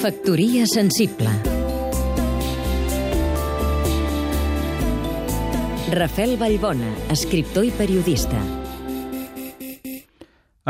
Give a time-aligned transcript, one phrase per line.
[0.00, 1.28] Factoria sensible
[5.92, 8.40] Rafel Vallbona, escriptor i periodista.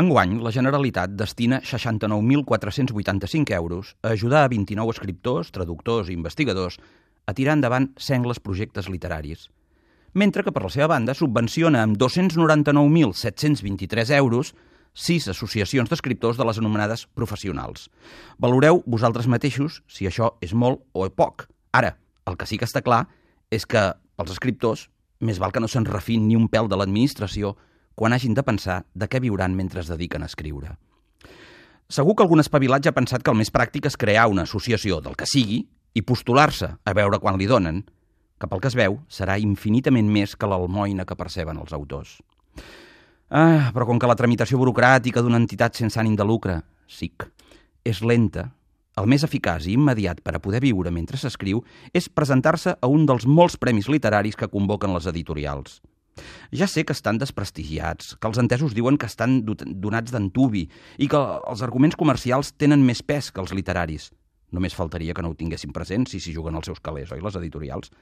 [0.03, 6.75] Enguany, la Generalitat destina 69.485 euros a ajudar a 29 escriptors, traductors i investigadors
[7.23, 9.47] a tirar endavant sengles projectes literaris,
[10.11, 14.51] mentre que, per la seva banda, subvenciona amb 299.723 euros
[14.93, 17.89] sis associacions d'escriptors de les anomenades professionals.
[18.37, 21.47] Valoreu vosaltres mateixos si això és molt o poc.
[21.71, 21.95] Ara,
[22.27, 23.07] el que sí que està clar
[23.51, 24.89] és que pels escriptors
[25.21, 27.55] més val que no se'n refin ni un pèl de l'administració
[27.95, 30.75] quan hagin de pensar de què viuran mentre es dediquen a escriure.
[31.91, 35.01] Segur que algun espavilat ja ha pensat que el més pràctic és crear una associació
[35.03, 37.83] del que sigui i postular-se a veure quan li donen,
[38.39, 42.15] que pel que es veu serà infinitament més que l'almoina que perceben els autors.
[43.31, 46.57] Ah, però com que la tramitació burocràtica d'una entitat sense ànim de lucre,
[46.91, 47.23] SIC,
[47.87, 48.49] és lenta,
[48.99, 51.61] el més eficaç i immediat per a poder viure mentre s'escriu
[51.95, 55.79] és presentar-se a un dels molts premis literaris que convoquen les editorials.
[56.51, 60.65] Ja sé que estan desprestigiats, que els entesos diuen que estan donats d'antubi
[60.99, 64.09] i que els arguments comercials tenen més pes que els literaris.
[64.51, 67.39] Només faltaria que no ho tinguessin present si s'hi juguen els seus calés, oi, les
[67.39, 67.95] editorials?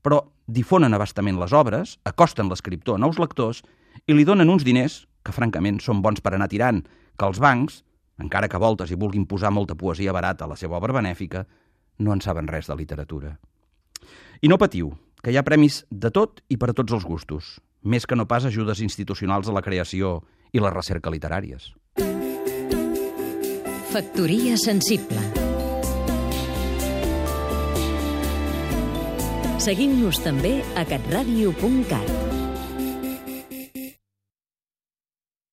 [0.00, 3.60] Però difonen abastament les obres, acosten l'escriptor a nous lectors
[4.06, 6.82] i li donen uns diners que, francament, són bons per anar tirant,
[7.18, 7.82] que els bancs,
[8.22, 11.46] encara que voltes i vulguin posar molta poesia barata a la seva obra benèfica,
[11.98, 13.36] no en saben res de literatura.
[14.42, 17.58] I no patiu, que hi ha premis de tot i per a tots els gustos,
[17.82, 20.20] més que no pas ajudes institucionals a la creació
[20.52, 21.70] i la recerca literàries.
[23.92, 25.20] Factoria sensible
[29.62, 32.21] Seguim-nos també a catradio.cat